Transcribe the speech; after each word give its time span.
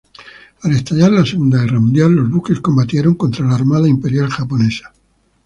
Al 0.63 0.71
estallar 0.71 1.11
la 1.11 1.23
Segunda 1.23 1.59
Guerra 1.61 1.79
Mundial, 1.79 2.13
los 2.15 2.27
buques 2.27 2.59
combatieron 2.59 3.13
contra 3.13 3.45
la 3.47 3.53
Armada 3.53 3.87
Imperial 3.87 4.29
Japonesa. 4.31 4.91